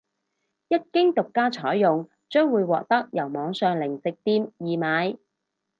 [0.69, 5.15] 一經獨家採用將會獲得由網上零食店易買